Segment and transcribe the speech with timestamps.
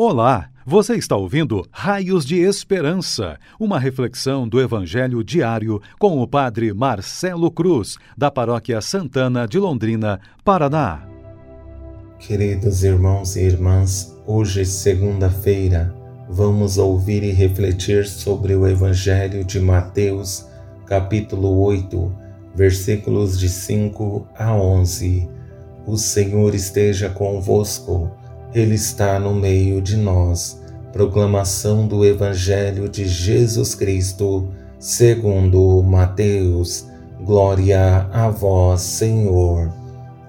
[0.00, 6.72] Olá, você está ouvindo Raios de Esperança, uma reflexão do Evangelho diário com o Padre
[6.72, 11.04] Marcelo Cruz, da Paróquia Santana de Londrina, Paraná.
[12.20, 15.92] Queridos irmãos e irmãs, hoje, segunda-feira,
[16.30, 20.46] vamos ouvir e refletir sobre o Evangelho de Mateus,
[20.86, 22.12] capítulo 8,
[22.54, 25.28] versículos de 5 a 11.
[25.84, 28.08] O Senhor esteja convosco.
[28.54, 30.62] Ele está no meio de nós.
[30.92, 36.86] Proclamação do Evangelho de Jesus Cristo, segundo Mateus.
[37.20, 39.70] Glória a vós, Senhor.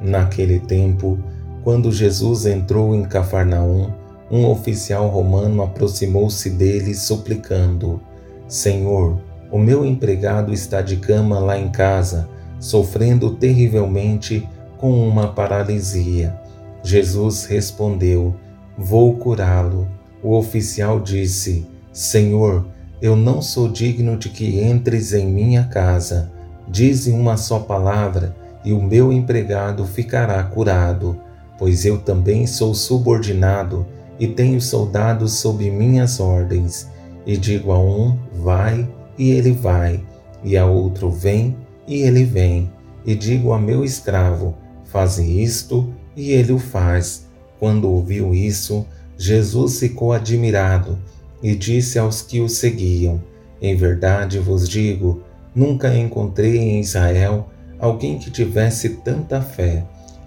[0.02, 1.18] Naquele tempo,
[1.64, 3.94] quando Jesus entrou em Cafarnaum,
[4.30, 8.02] um oficial romano aproximou-se dele suplicando:
[8.48, 9.18] Senhor,
[9.52, 12.28] o meu empregado está de cama lá em casa,
[12.60, 16.39] sofrendo terrivelmente com uma paralisia.
[16.84, 18.36] Jesus respondeu:
[18.78, 19.88] Vou curá-lo.
[20.24, 22.66] O oficial disse: Senhor,
[23.02, 26.32] eu não sou digno de que entres em minha casa.
[26.68, 31.18] Dize uma só palavra e o meu empregado ficará curado,
[31.58, 33.86] pois eu também sou subordinado
[34.20, 36.88] e tenho soldados sob minhas ordens.
[37.26, 40.04] E digo a um: vai, e ele vai,
[40.44, 41.56] e a outro: vem,
[41.88, 42.70] e ele vem.
[43.06, 47.28] E digo a meu escravo: faze isto, e ele o faz.
[47.60, 48.86] Quando ouviu isso,
[49.18, 50.98] Jesus ficou admirado
[51.44, 53.22] e disse aos que o seguiam:
[53.62, 55.22] Em verdade vos digo,
[55.54, 59.84] nunca encontrei em Israel alguém que tivesse tanta fé.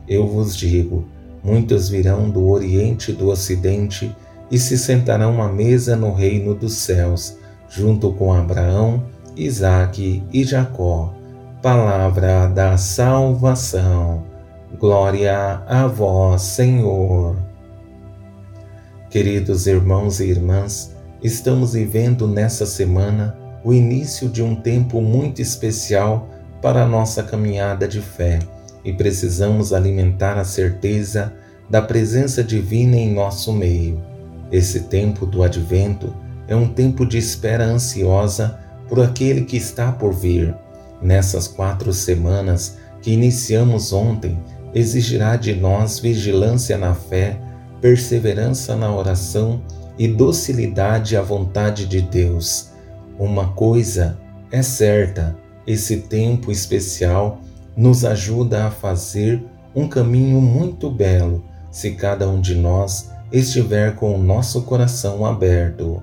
[0.09, 1.05] Eu vos digo:
[1.43, 4.15] muitos virão do Oriente e do Ocidente
[4.51, 7.37] e se sentarão à mesa no reino dos céus,
[7.71, 9.03] junto com Abraão,
[9.35, 11.15] Isaque e Jacó.
[11.63, 14.32] Palavra da salvação.
[14.79, 17.37] Glória a vós, Senhor.
[19.11, 26.29] Queridos irmãos e irmãs, estamos vivendo nessa semana o início de um tempo muito especial
[26.63, 28.39] para a nossa caminhada de fé
[28.83, 31.33] e precisamos alimentar a certeza
[31.69, 34.03] da presença divina em nosso meio.
[34.51, 36.13] Esse tempo do advento
[36.49, 40.55] é um tempo de espera ansiosa por aquele que está por vir.
[41.01, 44.39] Nessas quatro semanas que iniciamos ontem,
[44.75, 47.39] exigirá de nós vigilância na fé,
[47.81, 49.61] perseverança na oração
[49.99, 52.71] e docilidade à vontade de Deus.
[53.19, 54.19] Uma coisa
[54.51, 57.41] é certa: esse tempo especial
[57.77, 59.43] nos ajuda a fazer
[59.75, 66.03] um caminho muito belo se cada um de nós estiver com o nosso coração aberto.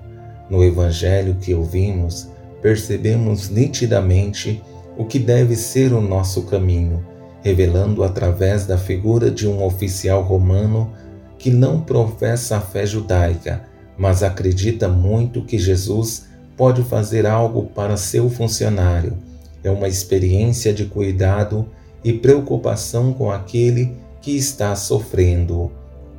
[0.50, 2.28] No Evangelho que ouvimos,
[2.60, 4.64] percebemos nitidamente
[4.98, 7.09] o que deve ser o nosso caminho
[7.42, 10.92] revelando através da figura de um oficial romano
[11.38, 13.64] que não professa a fé judaica,
[13.98, 16.28] mas acredita muito que Jesus
[16.58, 19.18] pode fazer algo para seu funcionário.
[19.64, 21.68] É uma experiência de cuidado
[22.04, 25.72] e preocupação com aquele que está sofrendo.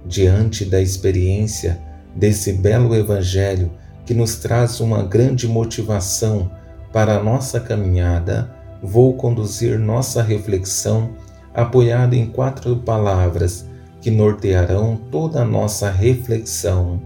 [0.07, 1.79] Diante da experiência
[2.17, 3.71] desse belo Evangelho
[4.07, 6.51] que nos traz uma grande motivação
[6.93, 8.51] para a nossa caminhada,
[8.83, 11.11] vou conduzir nossa reflexão
[11.55, 13.67] apoiada em quatro palavras
[14.01, 17.01] que nortearão toda a nossa reflexão.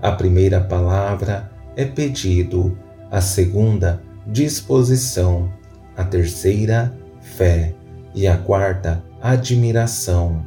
[0.00, 2.76] A primeira palavra é pedido,
[3.10, 5.50] a segunda, disposição,
[5.96, 7.74] a terceira, fé
[8.14, 10.44] e a quarta, admiração.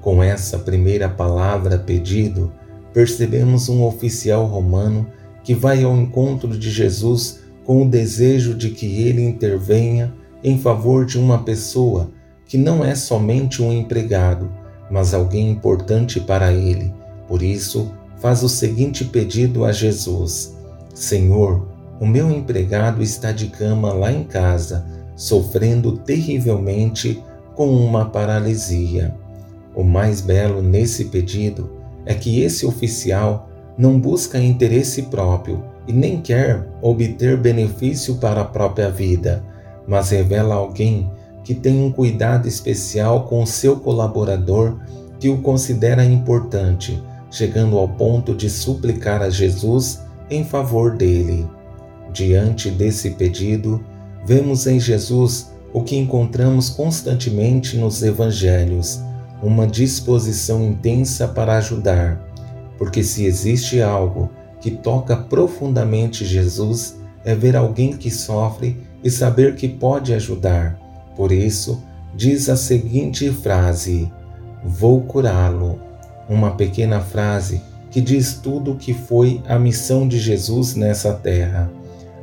[0.00, 2.52] Com essa primeira palavra, pedido,
[2.92, 5.06] percebemos um oficial romano
[5.44, 11.04] que vai ao encontro de Jesus com o desejo de que ele intervenha em favor
[11.04, 12.10] de uma pessoa
[12.46, 14.48] que não é somente um empregado,
[14.88, 16.94] mas alguém importante para ele.
[17.26, 20.56] Por isso, faz o seguinte pedido a Jesus:
[20.94, 21.66] Senhor,
[21.98, 27.20] o meu empregado está de cama lá em casa, sofrendo terrivelmente
[27.56, 29.12] com uma paralisia.
[29.74, 31.72] O mais belo nesse pedido
[32.04, 38.44] é que esse oficial não busca interesse próprio e nem quer obter benefício para a
[38.44, 39.42] própria vida,
[39.86, 41.10] mas revela alguém
[41.44, 44.78] que tem um cuidado especial com o seu colaborador
[45.20, 47.00] que o considera importante,
[47.30, 51.46] chegando ao ponto de suplicar a Jesus em favor dele.
[52.12, 53.84] Diante desse pedido,
[54.24, 59.00] vemos em Jesus o que encontramos constantemente nos evangelhos,
[59.42, 62.20] uma disposição intensa para ajudar,
[62.78, 64.30] porque se existe algo
[64.66, 70.76] que toca profundamente Jesus é ver alguém que sofre e saber que pode ajudar.
[71.14, 71.84] Por isso,
[72.16, 74.10] diz a seguinte frase:
[74.64, 75.78] Vou curá-lo.
[76.28, 81.70] uma pequena frase que diz tudo o que foi a missão de Jesus nessa terra.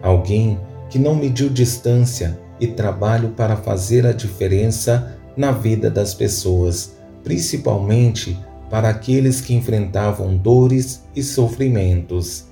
[0.02, 6.98] Alguém que não mediu distância e trabalho para fazer a diferença na vida das pessoas,
[7.24, 8.38] principalmente
[8.74, 12.46] para aqueles que enfrentavam dores e sofrimentos.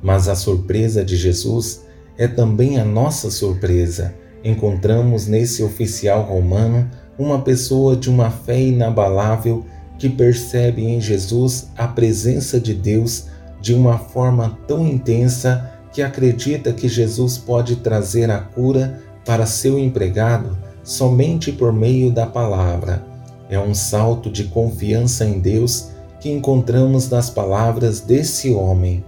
[0.00, 1.84] Mas a surpresa de Jesus
[2.16, 4.14] é também a nossa surpresa.
[4.44, 6.88] Encontramos nesse oficial romano
[7.18, 9.66] uma pessoa de uma fé inabalável
[9.98, 13.26] que percebe em Jesus a presença de Deus
[13.60, 19.76] de uma forma tão intensa que acredita que Jesus pode trazer a cura para seu
[19.76, 23.13] empregado somente por meio da palavra.
[23.48, 29.04] É um salto de confiança em Deus que encontramos nas palavras desse homem: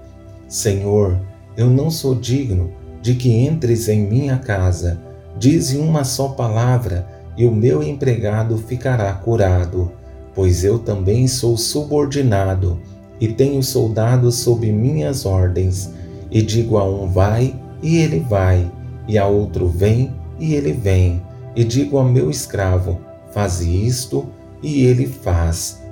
[0.49, 1.19] Senhor,
[1.57, 5.01] eu não sou digno de que entres em minha casa.
[5.39, 7.07] Dize uma só palavra
[7.37, 9.93] e o meu empregado ficará curado,
[10.35, 12.81] pois eu também sou subordinado
[13.21, 15.91] e tenho soldados sob minhas ordens.
[16.31, 18.71] E digo a um vai, e ele vai,
[19.07, 21.23] e a outro vem, e ele vem.
[21.55, 23.01] E digo ao meu escravo,
[23.37, 24.27] faze isto,
[24.63, 25.83] e ele faz.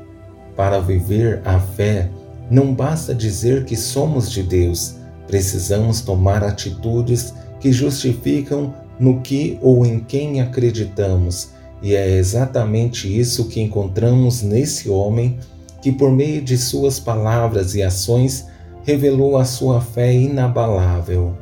[0.57, 2.09] Para viver a fé,
[2.51, 4.95] não basta dizer que somos de Deus,
[5.27, 11.51] precisamos tomar atitudes que justificam no que ou em quem acreditamos,
[11.83, 15.39] e é exatamente isso que encontramos nesse homem
[15.83, 18.47] que, por meio de suas palavras e ações,
[18.85, 21.37] revelou a sua fé inabalável.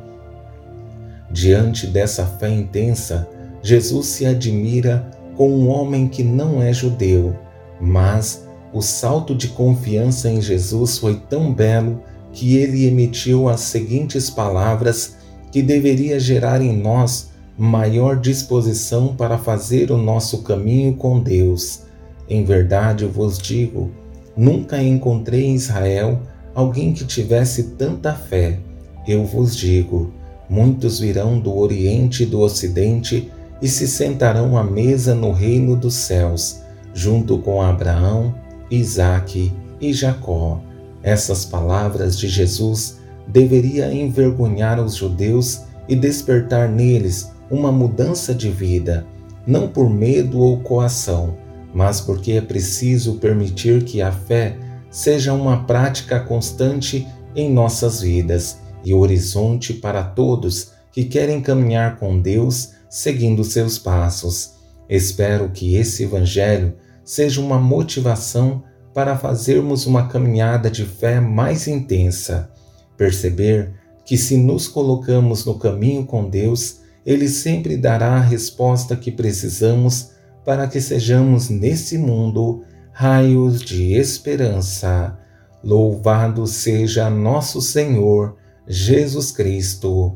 [1.31, 3.25] Diante dessa fé intensa,
[3.61, 7.35] Jesus se admira com um homem que não é judeu,
[7.79, 12.01] mas o salto de confiança em Jesus foi tão belo
[12.31, 15.15] que ele emitiu as seguintes palavras
[15.51, 21.81] que deveria gerar em nós maior disposição para fazer o nosso caminho com Deus.
[22.27, 23.91] Em verdade vos digo,
[24.35, 26.19] nunca encontrei em Israel
[26.55, 28.59] alguém que tivesse tanta fé.
[29.07, 30.11] Eu vos digo:
[30.49, 33.31] muitos virão do Oriente e do Ocidente
[33.63, 36.59] e se sentarão à mesa no reino dos céus,
[36.93, 38.35] junto com Abraão,
[38.69, 40.61] Isaque e Jacó.
[41.01, 49.07] Essas palavras de Jesus deveria envergonhar os judeus e despertar neles uma mudança de vida,
[49.47, 51.37] não por medo ou coação,
[51.73, 54.57] mas porque é preciso permitir que a fé
[54.91, 62.19] seja uma prática constante em nossas vidas e horizonte para todos que querem caminhar com
[62.19, 64.53] Deus seguindo seus passos.
[64.87, 68.63] Espero que esse Evangelho seja uma motivação
[68.93, 72.51] para fazermos uma caminhada de fé mais intensa.
[72.95, 73.73] Perceber
[74.05, 80.11] que, se nos colocamos no caminho com Deus, ele sempre dará a resposta que precisamos
[80.45, 82.61] para que sejamos nesse mundo
[82.91, 85.17] raios de esperança.
[85.63, 88.37] Louvado seja nosso Senhor
[88.67, 90.15] Jesus Cristo,